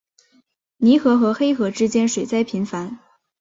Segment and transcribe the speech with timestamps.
[0.77, 2.97] 泥河和黑河之间水灾频繁。